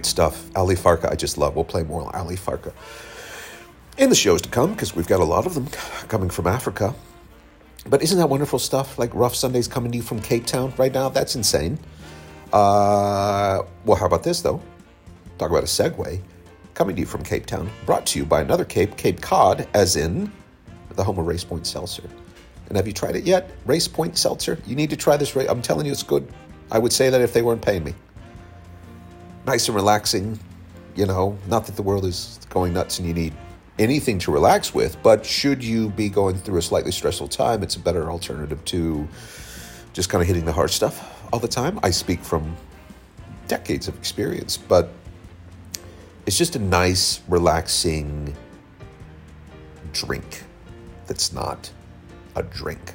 great 0.00 0.06
stuff. 0.06 0.50
Ali 0.56 0.76
Farka, 0.76 1.12
I 1.12 1.14
just 1.14 1.36
love. 1.36 1.54
We'll 1.54 1.64
play 1.64 1.82
more 1.82 2.14
Ali 2.16 2.36
Farka 2.36 2.72
in 3.98 4.08
the 4.08 4.16
shows 4.16 4.40
to 4.40 4.48
come 4.48 4.72
because 4.72 4.96
we've 4.96 5.06
got 5.06 5.20
a 5.20 5.24
lot 5.24 5.44
of 5.44 5.54
them 5.54 5.66
coming 6.08 6.30
from 6.30 6.46
Africa. 6.46 6.94
But 7.86 8.02
isn't 8.02 8.16
that 8.16 8.28
wonderful 8.28 8.58
stuff? 8.58 8.98
Like 8.98 9.14
Rough 9.14 9.34
Sundays 9.34 9.68
coming 9.68 9.92
to 9.92 9.98
you 9.98 10.02
from 10.02 10.22
Cape 10.22 10.46
Town 10.46 10.72
right 10.78 10.92
now? 10.92 11.10
That's 11.10 11.36
insane. 11.36 11.78
Uh, 12.50 13.62
well, 13.84 13.98
how 13.98 14.06
about 14.06 14.22
this 14.22 14.40
though? 14.40 14.62
Talk 15.36 15.50
about 15.50 15.64
a 15.64 15.66
segue. 15.66 16.20
Coming 16.72 16.96
to 16.96 17.00
you 17.00 17.06
from 17.06 17.22
Cape 17.22 17.44
Town, 17.44 17.68
brought 17.84 18.06
to 18.06 18.18
you 18.18 18.24
by 18.24 18.40
another 18.40 18.64
Cape, 18.64 18.96
Cape 18.96 19.20
Cod, 19.20 19.68
as 19.74 19.96
in 19.96 20.32
the 20.96 21.04
home 21.04 21.18
of 21.18 21.26
Race 21.26 21.44
Point 21.44 21.66
Seltzer. 21.66 22.08
And 22.68 22.76
have 22.78 22.86
you 22.86 22.94
tried 22.94 23.16
it 23.16 23.24
yet? 23.24 23.50
Race 23.66 23.86
Point 23.86 24.16
Seltzer? 24.16 24.58
You 24.66 24.76
need 24.76 24.88
to 24.90 24.96
try 24.96 25.18
this. 25.18 25.36
I'm 25.36 25.60
telling 25.60 25.84
you, 25.84 25.92
it's 25.92 26.02
good. 26.02 26.26
I 26.70 26.78
would 26.78 26.92
say 26.92 27.10
that 27.10 27.20
if 27.20 27.34
they 27.34 27.42
weren't 27.42 27.60
paying 27.60 27.84
me. 27.84 27.92
Nice 29.46 29.68
and 29.68 29.74
relaxing, 29.74 30.38
you 30.94 31.06
know, 31.06 31.38
not 31.48 31.66
that 31.66 31.76
the 31.76 31.82
world 31.82 32.04
is 32.04 32.38
going 32.50 32.72
nuts 32.72 32.98
and 32.98 33.08
you 33.08 33.14
need 33.14 33.32
anything 33.78 34.18
to 34.18 34.30
relax 34.30 34.74
with, 34.74 35.02
but 35.02 35.24
should 35.24 35.64
you 35.64 35.88
be 35.90 36.08
going 36.08 36.36
through 36.36 36.58
a 36.58 36.62
slightly 36.62 36.92
stressful 36.92 37.28
time, 37.28 37.62
it's 37.62 37.76
a 37.76 37.80
better 37.80 38.10
alternative 38.10 38.62
to 38.66 39.08
just 39.92 40.10
kind 40.10 40.20
of 40.20 40.28
hitting 40.28 40.44
the 40.44 40.52
hard 40.52 40.70
stuff 40.70 41.26
all 41.32 41.38
the 41.38 41.48
time. 41.48 41.80
I 41.82 41.90
speak 41.90 42.20
from 42.20 42.54
decades 43.48 43.88
of 43.88 43.96
experience, 43.96 44.56
but 44.56 44.90
it's 46.26 46.36
just 46.36 46.54
a 46.56 46.58
nice, 46.58 47.22
relaxing 47.26 48.36
drink 49.92 50.44
that's 51.06 51.32
not 51.32 51.72
a 52.36 52.42
drink. 52.42 52.94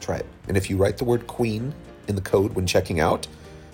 Try 0.00 0.16
it. 0.16 0.26
And 0.48 0.56
if 0.56 0.70
you 0.70 0.76
write 0.76 0.96
the 0.96 1.04
word 1.04 1.26
queen 1.26 1.74
in 2.08 2.14
the 2.14 2.22
code 2.22 2.54
when 2.54 2.66
checking 2.66 3.00
out, 3.00 3.26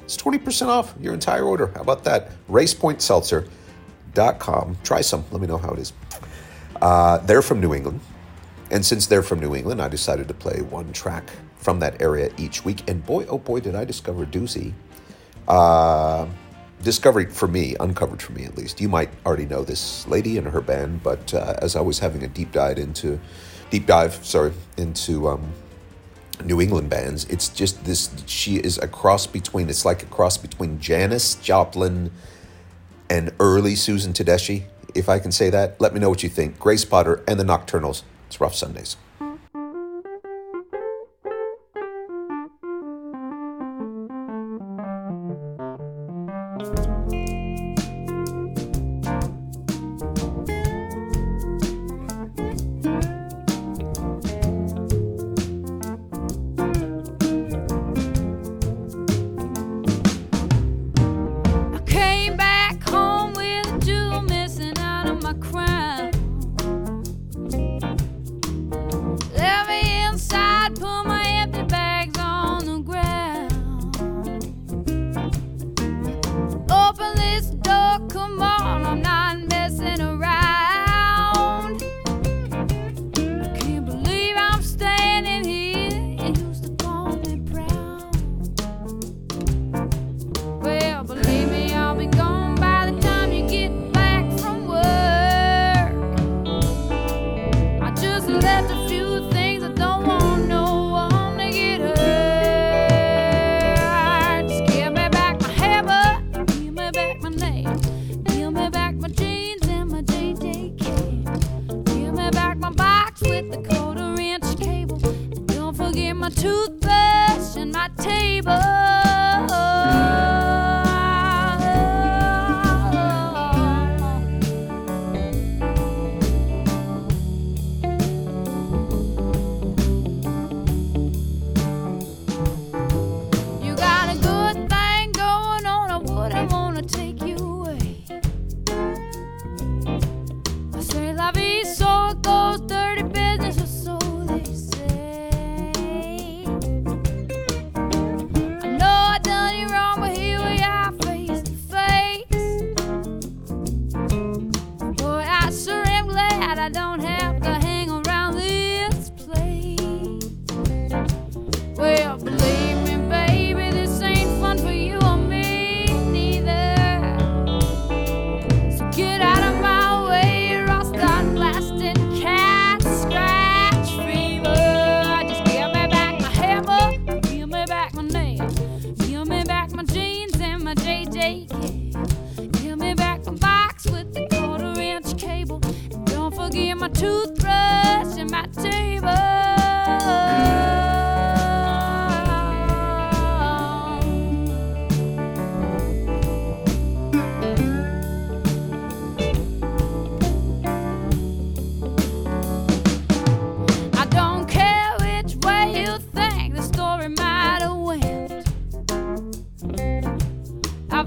it's 0.08 0.16
20% 0.16 0.68
off 0.68 0.94
your 0.98 1.12
entire 1.12 1.44
order. 1.44 1.66
How 1.74 1.82
about 1.82 2.02
that? 2.04 2.30
RacePoint 2.48 3.02
Seltzer 3.02 3.46
com. 4.38 4.74
Try 4.82 5.02
some. 5.02 5.22
Let 5.30 5.42
me 5.42 5.46
know 5.46 5.58
how 5.58 5.74
it 5.74 5.80
is. 5.80 5.92
Uh, 6.80 7.18
they're 7.18 7.42
from 7.42 7.60
New 7.60 7.74
England. 7.74 8.00
And 8.70 8.84
since 8.84 9.04
they're 9.04 9.22
from 9.22 9.38
New 9.38 9.54
England, 9.54 9.82
I 9.82 9.88
decided 9.88 10.26
to 10.28 10.34
play 10.34 10.62
one 10.62 10.94
track 10.94 11.30
from 11.56 11.80
that 11.80 12.00
area 12.00 12.30
each 12.38 12.64
week. 12.64 12.88
And 12.88 13.04
boy, 13.04 13.26
oh 13.26 13.36
boy, 13.36 13.60
did 13.60 13.74
I 13.74 13.84
discover 13.84 14.24
doozy. 14.24 14.72
Uh, 15.46 16.26
discovery 16.82 17.26
for 17.26 17.46
me, 17.46 17.76
uncovered 17.78 18.22
for 18.22 18.32
me 18.32 18.46
at 18.46 18.56
least. 18.56 18.80
You 18.80 18.88
might 18.88 19.10
already 19.26 19.44
know 19.44 19.62
this 19.62 20.08
lady 20.08 20.38
and 20.38 20.46
her 20.46 20.62
band, 20.62 21.02
but 21.02 21.34
uh, 21.34 21.54
as 21.60 21.76
I 21.76 21.82
was 21.82 21.98
having 21.98 22.22
a 22.22 22.28
deep 22.28 22.50
dive 22.50 22.78
into, 22.78 23.20
deep 23.68 23.84
dive, 23.84 24.14
sorry, 24.24 24.54
into 24.78 25.28
um, 25.28 25.52
New 26.44 26.60
England 26.60 26.88
bands, 26.88 27.24
it's 27.24 27.48
just 27.48 27.84
this. 27.84 28.10
She 28.26 28.56
is 28.56 28.78
a 28.78 28.88
cross 28.88 29.26
between. 29.26 29.68
It's 29.68 29.84
like 29.84 30.02
a 30.02 30.06
cross 30.06 30.36
between 30.36 30.80
Janis 30.80 31.34
Joplin 31.36 32.10
and 33.10 33.32
early 33.40 33.74
Susan 33.74 34.12
Tedeschi, 34.12 34.64
if 34.94 35.08
I 35.08 35.18
can 35.18 35.32
say 35.32 35.50
that. 35.50 35.80
Let 35.80 35.94
me 35.94 36.00
know 36.00 36.08
what 36.08 36.22
you 36.22 36.28
think. 36.28 36.58
Grace 36.58 36.84
Potter 36.84 37.22
and 37.26 37.40
the 37.40 37.44
Nocturnals. 37.44 38.02
It's 38.26 38.40
Rough 38.40 38.54
Sundays. 38.54 38.96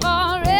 forever. 0.02 0.51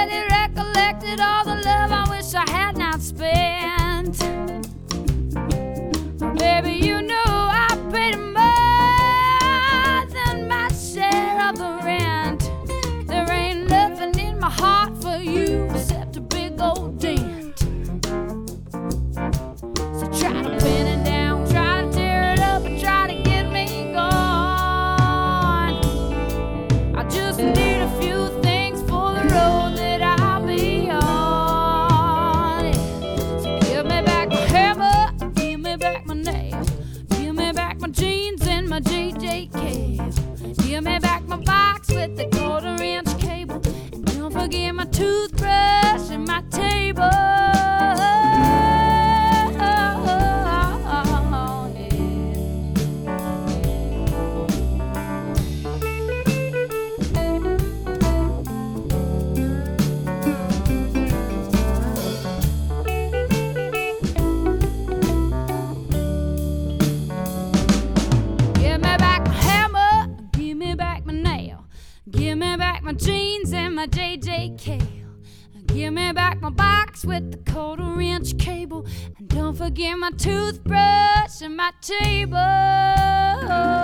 my 76.43 76.51
box 76.51 77.05
with 77.05 77.31
the 77.31 77.53
quarter 77.53 78.01
inch 78.01 78.37
cable. 78.37 78.85
And 79.17 79.29
don't 79.29 79.57
forget 79.57 79.97
my 79.97 80.11
toothbrush 80.11 81.41
and 81.41 81.57
my 81.57 81.71
table. 81.81 83.82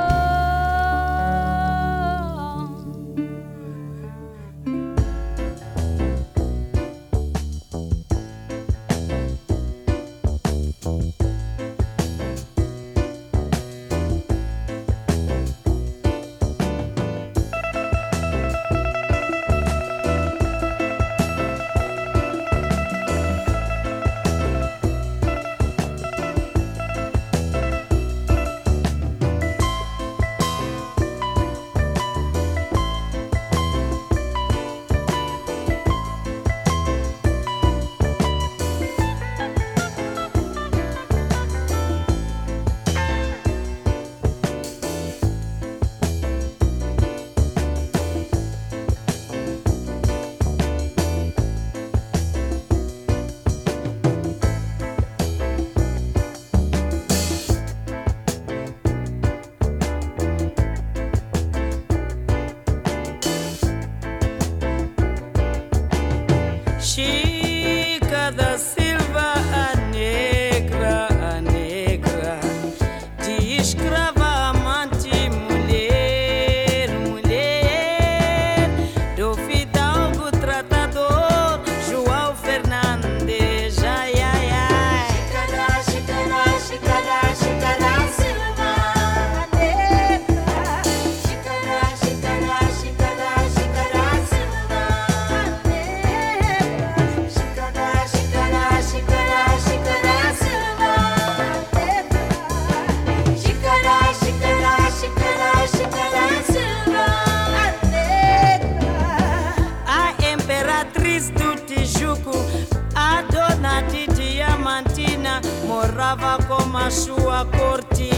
sua 116.91 117.45
corte, 117.45 118.11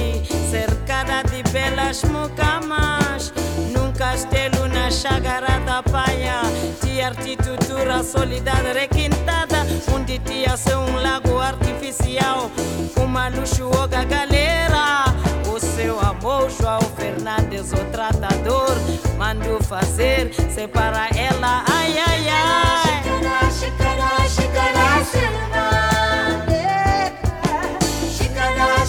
cercada 0.51 1.23
de 1.25 1.43
belas 1.51 2.03
mucamas. 2.05 3.33
Num 3.73 3.93
castelo 3.93 4.69
na 4.69 4.91
chagara 4.91 5.59
da 5.61 5.83
paia, 5.83 6.43
de 6.83 7.01
arquitetura 7.01 8.03
solidária 8.03 8.73
requintada, 8.73 9.67
onde 9.95 10.19
tinha 10.21 10.57
ser 10.57 10.77
um 10.77 11.03
lago 11.03 11.39
artificial, 11.39 12.51
uma 12.97 13.29
luxuosa 13.29 14.05
galera. 14.05 15.05
O 15.53 15.59
seu 15.59 15.99
amor, 16.01 16.49
João 16.51 16.81
Fernandes, 16.97 17.73
o 17.73 17.85
tratador, 17.91 18.77
mandou 19.19 19.61
fazer, 19.63 20.33
separa 20.55 21.09
ela, 21.17 21.65
ai, 21.69 21.99
ai, 21.99 22.29
ai. 22.29 23.03
Xícara, 23.03 23.51
xícara, 23.51 24.29
xícara, 24.29 25.05
xícara, 25.05 25.90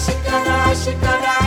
xícara, 0.04 0.74
xícara. 0.74 1.41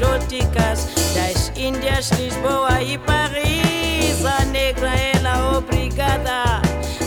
exóticas 0.00 0.88
das 1.14 1.52
Índias, 1.54 2.10
Lisboa 2.12 2.82
e 2.82 2.96
Paris. 2.96 4.24
A 4.24 4.46
negra 4.46 4.88
ela 4.88 5.36
é 5.36 5.58
obrigada 5.58 6.62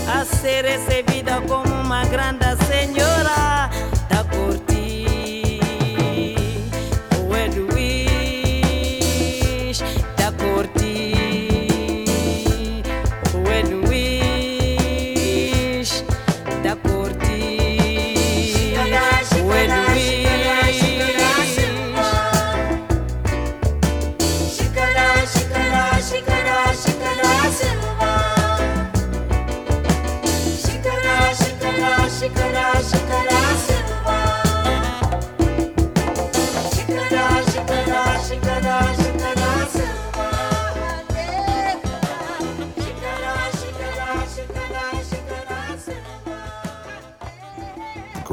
a 0.08 0.24
ser 0.24 0.64
recebida 0.64 1.42
como 1.42 1.74
uma 1.74 2.06
grande 2.06 2.43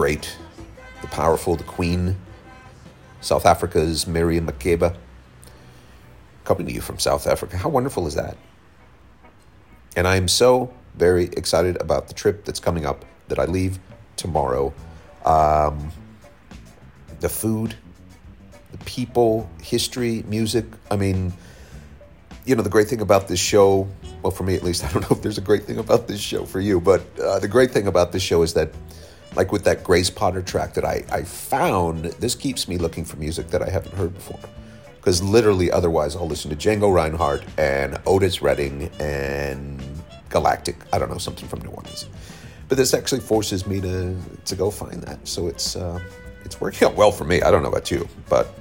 great, 0.01 0.35
the 1.03 1.07
powerful, 1.09 1.57
the 1.57 1.65
queen, 1.65 2.17
South 3.21 3.45
Africa's 3.45 4.07
Miriam 4.07 4.47
Makeba, 4.47 4.97
coming 6.43 6.67
to 6.67 6.73
you 6.73 6.81
from 6.81 6.99
South 6.99 7.27
Africa. 7.27 7.59
How 7.59 7.69
wonderful 7.69 8.07
is 8.07 8.15
that? 8.15 8.39
And 9.95 10.09
I 10.09 10.17
am 10.17 10.27
so 10.27 10.73
very 10.95 11.25
excited 11.25 11.77
about 11.83 12.09
the 12.09 12.15
trip 12.15 12.47
that's 12.47 12.61
coming 12.61 12.87
up 12.87 13.05
that 13.29 13.39
I 13.39 13.45
leave 13.45 13.79
tomorrow. 14.17 14.73
Um, 15.27 15.93
the 17.21 17.29
food, 17.29 17.75
the 18.73 18.79
people, 18.87 19.51
history, 19.63 20.25
music. 20.27 20.65
I 20.91 20.97
mean, 20.97 21.31
you 22.47 22.57
know, 22.57 22.63
the 22.63 22.71
great 22.71 22.89
thing 22.89 23.03
about 23.03 23.29
this 23.29 23.39
show, 23.39 23.87
well, 24.23 24.31
for 24.31 24.45
me 24.45 24.55
at 24.55 24.63
least, 24.63 24.83
I 24.87 24.91
don't 24.93 25.03
know 25.03 25.15
if 25.15 25.21
there's 25.21 25.37
a 25.37 25.43
great 25.43 25.65
thing 25.65 25.77
about 25.77 26.09
this 26.09 26.21
show 26.21 26.47
for 26.47 26.59
you, 26.59 26.81
but 26.81 27.03
uh, 27.19 27.39
the 27.39 27.49
great 27.49 27.71
thing 27.71 27.87
about 27.87 28.13
this 28.13 28.23
show 28.23 28.41
is 28.41 28.55
that, 28.55 28.73
like 29.37 29.53
with 29.53 29.65
that 29.65 29.85
Grace 29.85 30.11
Potter 30.11 30.43
track 30.43 30.75
that 30.75 30.85
I, 30.85 31.05
I 31.11 31.23
found, 31.23 32.05
this 32.05 32.35
keeps 32.35 32.69
me 32.69 32.79
looking 32.79 33.05
for 33.05 33.17
music 33.17 33.49
that 33.49 33.63
I 33.63 33.71
haven't 33.71 33.95
heard 33.95 34.15
before. 34.15 34.41
Because 34.97 35.23
literally, 35.23 35.71
otherwise, 35.71 36.17
I'll 36.17 36.29
listen 36.29 36.51
to 36.51 36.57
Django 36.57 36.93
Reinhardt 36.93 37.45
and 37.57 37.99
Otis 38.07 38.43
Redding 38.43 38.91
and 39.01 39.83
Galactic. 40.29 40.77
I 40.93 40.99
don't 40.99 41.11
know, 41.11 41.19
something 41.19 41.49
from 41.49 41.61
New 41.61 41.71
Orleans. 41.71 42.07
But 42.69 42.77
this 42.77 42.93
actually 42.93 43.21
forces 43.21 43.67
me 43.67 43.81
to, 43.81 44.17
to 44.45 44.55
go 44.57 44.71
find 44.71 45.03
that. 45.05 45.27
So 45.27 45.49
it's, 45.49 45.75
uh, 45.75 46.01
it's 46.45 46.61
working 46.61 46.87
out 46.87 46.97
well 46.97 47.13
for 47.13 47.25
me. 47.25 47.41
I 47.41 47.51
don't 47.51 47.63
know 47.63 47.69
about 47.69 47.91
you, 47.91 48.09
but 48.29 48.53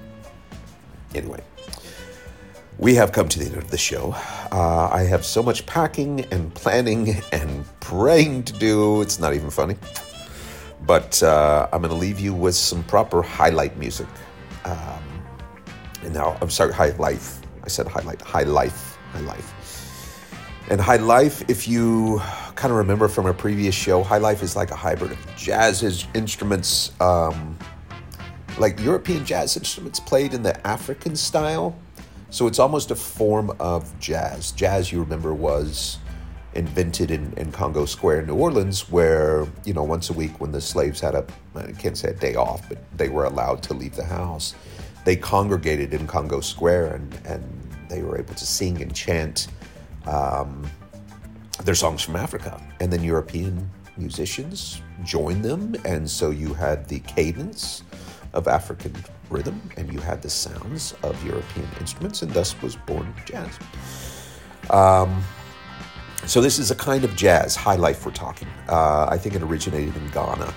anyway. 1.13 1.41
We 2.77 2.95
have 2.95 3.11
come 3.11 3.27
to 3.27 3.39
the 3.39 3.45
end 3.45 3.57
of 3.57 3.69
the 3.69 3.77
show. 3.77 4.15
Uh, 4.53 4.89
I 4.89 5.01
have 5.01 5.25
so 5.25 5.43
much 5.43 5.65
packing 5.65 6.21
and 6.31 6.53
planning 6.53 7.21
and 7.33 7.65
praying 7.81 8.43
to 8.43 8.53
do. 8.53 9.01
It's 9.01 9.19
not 9.19 9.33
even 9.33 9.49
funny. 9.49 9.75
But 10.85 11.21
uh, 11.21 11.67
I'm 11.71 11.81
going 11.81 11.91
to 11.91 11.97
leave 11.97 12.19
you 12.19 12.33
with 12.33 12.55
some 12.55 12.83
proper 12.83 13.21
highlight 13.21 13.77
music. 13.77 14.07
Um, 14.65 15.03
and 16.03 16.13
now, 16.13 16.37
I'm 16.41 16.49
sorry, 16.49 16.73
high 16.73 16.95
life. 16.97 17.41
I 17.63 17.67
said 17.67 17.87
highlight, 17.87 18.21
high 18.21 18.43
life, 18.43 18.97
high 19.11 19.21
life. 19.21 19.53
And 20.69 20.79
High 20.79 20.97
Life, 20.97 21.49
if 21.49 21.67
you 21.67 22.21
kind 22.53 22.71
of 22.71 22.77
remember 22.77 23.07
from 23.07 23.25
a 23.25 23.33
previous 23.33 23.73
show, 23.73 24.03
High 24.03 24.19
Life 24.19 24.43
is 24.43 24.55
like 24.55 24.69
a 24.69 24.75
hybrid 24.75 25.11
of 25.11 25.35
jazz 25.35 26.05
instruments, 26.13 26.91
um, 27.01 27.57
like 28.59 28.79
European 28.79 29.25
jazz 29.25 29.57
instruments 29.57 29.99
played 29.99 30.35
in 30.35 30.43
the 30.43 30.67
African 30.67 31.15
style. 31.15 31.75
So 32.29 32.45
it's 32.45 32.59
almost 32.59 32.91
a 32.91 32.95
form 32.95 33.51
of 33.59 33.99
jazz. 33.99 34.51
Jazz, 34.51 34.91
you 34.91 34.99
remember, 34.99 35.33
was 35.33 35.97
invented 36.59 37.09
in, 37.09 37.33
in 37.37 37.51
Congo 37.51 37.85
Square 37.85 38.23
New 38.23 38.35
Orleans, 38.35 38.89
where, 38.91 39.47
you 39.65 39.73
know, 39.73 39.83
once 39.83 40.09
a 40.09 40.13
week 40.13 40.39
when 40.39 40.51
the 40.51 40.61
slaves 40.61 40.99
had 40.99 41.15
a, 41.15 41.25
I 41.55 41.71
can't 41.71 41.97
say 41.97 42.09
a 42.09 42.13
day 42.13 42.35
off, 42.35 42.67
but 42.69 42.77
they 42.97 43.09
were 43.09 43.25
allowed 43.25 43.63
to 43.63 43.73
leave 43.73 43.95
the 43.95 44.03
house, 44.03 44.55
they 45.05 45.15
congregated 45.15 45.93
in 45.93 46.05
Congo 46.05 46.41
Square 46.41 46.95
and, 46.95 47.21
and 47.25 47.43
they 47.89 48.03
were 48.03 48.19
able 48.19 48.33
to 48.33 48.45
sing 48.45 48.81
and 48.81 48.93
chant 48.93 49.47
um, 50.05 50.69
their 51.63 51.75
songs 51.75 52.01
from 52.01 52.17
Africa. 52.17 52.61
And 52.81 52.91
then 52.91 53.03
European 53.03 53.69
musicians 53.97 54.81
joined 55.03 55.43
them. 55.43 55.75
And 55.85 56.09
so 56.09 56.29
you 56.29 56.53
had 56.53 56.87
the 56.87 56.99
cadence 56.99 57.83
of 58.33 58.47
African 58.47 58.93
rhythm 59.29 59.61
and 59.77 59.91
you 59.91 59.99
had 59.99 60.21
the 60.21 60.29
sounds 60.29 60.93
of 61.03 61.25
European 61.25 61.67
instruments, 61.79 62.21
and 62.21 62.31
thus 62.31 62.61
was 62.61 62.75
born 62.75 63.13
jazz. 63.25 63.57
Um, 64.69 65.23
so 66.25 66.41
this 66.41 66.59
is 66.59 66.71
a 66.71 66.75
kind 66.75 67.03
of 67.03 67.15
jazz, 67.15 67.55
high 67.55 67.75
life 67.75 68.05
we're 68.05 68.11
talking. 68.11 68.47
Uh, 68.67 69.07
I 69.09 69.17
think 69.17 69.35
it 69.35 69.41
originated 69.41 69.95
in 69.95 70.09
Ghana 70.09 70.53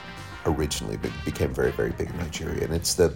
originally, 0.47 0.97
but 0.97 1.11
became 1.25 1.55
very, 1.55 1.71
very 1.71 1.91
big 1.91 2.11
in 2.11 2.17
Nigeria. 2.19 2.65
And 2.65 2.75
it's 2.75 2.95
the 2.95 3.15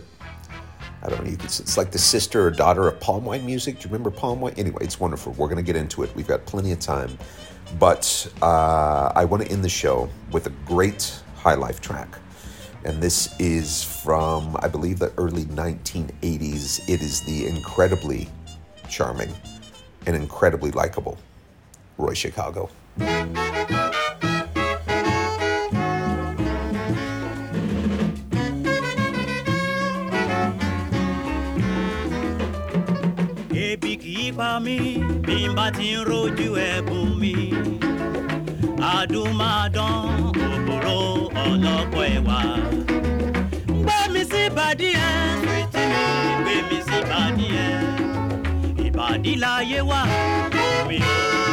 I 1.02 1.08
don't 1.08 1.24
know. 1.24 1.30
You 1.30 1.36
could, 1.36 1.46
it's 1.46 1.76
like 1.76 1.92
the 1.92 1.98
sister 1.98 2.46
or 2.46 2.50
daughter 2.50 2.88
of 2.88 2.98
palm 2.98 3.24
wine 3.24 3.46
music. 3.46 3.78
Do 3.78 3.82
you 3.82 3.92
remember 3.92 4.10
palm 4.10 4.40
wine? 4.40 4.54
Anyway, 4.56 4.82
it's 4.82 4.98
wonderful. 4.98 5.34
We're 5.34 5.46
going 5.46 5.58
to 5.58 5.62
get 5.62 5.76
into 5.76 6.02
it. 6.02 6.14
We've 6.16 6.26
got 6.26 6.44
plenty 6.46 6.72
of 6.72 6.80
time, 6.80 7.16
but 7.78 8.26
uh, 8.42 9.12
I 9.14 9.24
want 9.24 9.44
to 9.44 9.50
end 9.50 9.62
the 9.62 9.68
show 9.68 10.08
with 10.32 10.46
a 10.46 10.50
great 10.66 11.14
high 11.36 11.54
life 11.54 11.80
track, 11.80 12.18
and 12.84 13.00
this 13.00 13.38
is 13.38 13.84
from 13.84 14.56
I 14.60 14.68
believe 14.68 14.98
the 14.98 15.12
early 15.16 15.44
1980s. 15.44 16.88
It 16.88 17.02
is 17.02 17.20
the 17.20 17.46
incredibly 17.46 18.28
charming 18.88 19.32
and 20.06 20.16
incredibly 20.16 20.70
likable 20.72 21.18
Roy 21.98 22.14
Chicago. 22.14 22.68
ebi 33.56 33.96
kì 34.02 34.32
mí 34.64 34.78
bí 35.26 35.36
n 35.48 36.04
rojú 36.08 36.48
ẹ̀bùn 36.70 37.08
mi. 37.20 37.34
àdùnmáàdán 38.94 39.96
òbòrò 40.52 40.98
ọlọ́pọ̀ 41.46 42.04
ẹ̀wà. 42.16 42.38
gbé 43.84 43.98
mi 44.12 44.22
sí 44.30 44.40
ìbàdí 44.48 44.88
ẹ̀ 45.08 45.14
retí 45.48 45.82
mi 45.92 46.02
gbé 46.42 46.54
mi 46.68 46.78
sí 46.86 46.96
ìbàdí 47.02 47.46
ẹ̀. 47.68 47.78
ìbàdí 48.86 49.32
láyé 49.42 49.78
wà 49.90 50.00
omi 50.66 50.98
ò 51.14 51.45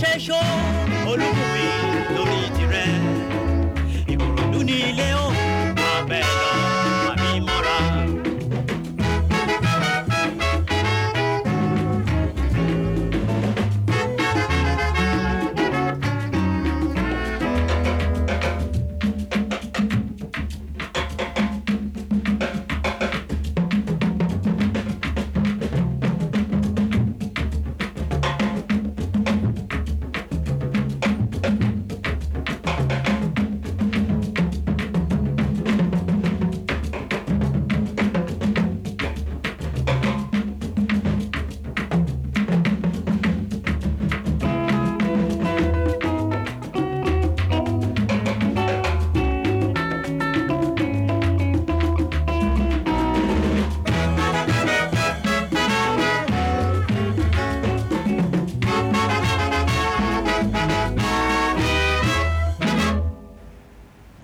ṣe 0.00 0.12
ṣó. 0.26 0.40
Olúkúmi 1.10 1.66
lórí 2.14 2.40
tirẹ̀. 2.56 2.92
Ìkòròdú 4.12 4.60
ní 4.68 4.76
ilé 4.90 5.08
ó 5.24 5.26
abẹ́ 5.96 6.22
lọ 6.40 6.47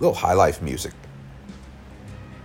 little 0.04 0.18
high 0.18 0.34
life 0.34 0.60
music 0.60 0.92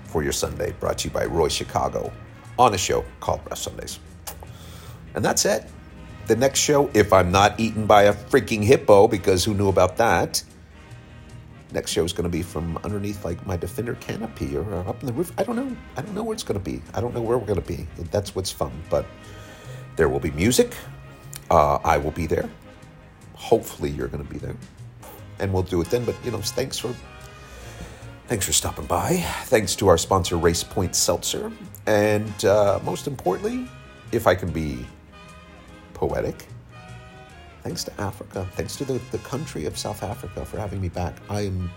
for 0.05 0.23
your 0.23 0.31
Sunday, 0.31 0.71
brought 0.79 0.99
to 0.99 1.09
you 1.09 1.13
by 1.13 1.25
Roy 1.25 1.49
Chicago 1.49 2.11
on 2.57 2.73
a 2.73 2.77
show 2.77 3.03
called 3.19 3.41
Rough 3.49 3.59
Sundays. 3.59 3.99
And 5.13 5.23
that's 5.23 5.45
it. 5.45 5.65
The 6.27 6.35
next 6.35 6.59
show, 6.59 6.89
if 6.93 7.11
I'm 7.11 7.31
not 7.31 7.59
eaten 7.59 7.85
by 7.85 8.03
a 8.03 8.13
freaking 8.13 8.63
hippo, 8.63 9.07
because 9.07 9.43
who 9.43 9.53
knew 9.53 9.67
about 9.67 9.97
that? 9.97 10.41
Next 11.73 11.91
show 11.91 12.03
is 12.03 12.13
going 12.13 12.23
to 12.23 12.29
be 12.29 12.41
from 12.41 12.77
underneath 12.83 13.25
like 13.25 13.45
my 13.45 13.57
Defender 13.57 13.95
canopy 13.95 14.55
or 14.55 14.63
up 14.87 15.01
in 15.01 15.07
the 15.07 15.13
roof. 15.13 15.33
I 15.37 15.43
don't 15.43 15.55
know. 15.55 15.75
I 15.97 16.01
don't 16.01 16.15
know 16.15 16.23
where 16.23 16.33
it's 16.33 16.43
going 16.43 16.59
to 16.59 16.63
be. 16.63 16.81
I 16.93 17.01
don't 17.01 17.13
know 17.13 17.21
where 17.21 17.37
we're 17.37 17.45
going 17.45 17.61
to 17.61 17.67
be. 17.67 17.85
That's 18.09 18.35
what's 18.35 18.51
fun. 18.51 18.71
But 18.89 19.05
there 19.97 20.07
will 20.07 20.19
be 20.19 20.31
music. 20.31 20.75
Uh, 21.51 21.75
I 21.83 21.97
will 21.97 22.11
be 22.11 22.25
there. 22.25 22.49
Hopefully, 23.33 23.89
you're 23.91 24.07
going 24.07 24.25
to 24.25 24.29
be 24.31 24.39
there, 24.39 24.55
and 25.39 25.53
we'll 25.53 25.63
do 25.63 25.81
it 25.81 25.89
then. 25.89 26.05
But 26.05 26.15
you 26.23 26.31
know, 26.31 26.41
thanks 26.41 26.77
for 26.79 26.95
Thanks 28.29 28.45
for 28.45 28.53
stopping 28.53 28.85
by. 28.85 29.25
Thanks 29.45 29.75
to 29.77 29.87
our 29.87 29.97
sponsor, 29.97 30.37
Race 30.37 30.63
Point 30.63 30.95
Seltzer. 30.95 31.51
And 31.87 32.45
uh, 32.45 32.79
most 32.83 33.07
importantly, 33.07 33.67
if 34.11 34.27
I 34.27 34.35
can 34.35 34.51
be 34.51 34.85
poetic, 35.95 36.45
thanks 37.63 37.83
to 37.85 37.99
Africa. 37.99 38.47
Thanks 38.51 38.75
to 38.75 38.85
the, 38.85 39.01
the 39.09 39.17
country 39.17 39.65
of 39.65 39.79
South 39.79 40.03
Africa 40.03 40.45
for 40.45 40.59
having 40.59 40.79
me 40.79 40.89
back. 40.89 41.15
I 41.27 41.41
am 41.41 41.71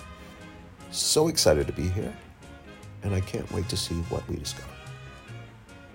so 0.91 1.29
excited 1.29 1.67
to 1.69 1.73
be 1.73 1.89
here, 1.89 2.15
and 3.03 3.15
I 3.15 3.21
can't 3.23 3.51
wait 3.51 3.71
to 3.71 3.77
see 3.79 3.95
what 4.11 4.29
we 4.29 4.37
discover. 4.37 4.69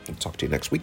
I'll 0.09 0.15
talk 0.15 0.37
to 0.37 0.47
you 0.47 0.49
next 0.49 0.71
week. 0.71 0.81